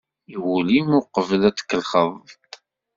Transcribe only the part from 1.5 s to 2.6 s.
tkellxeḍ-t.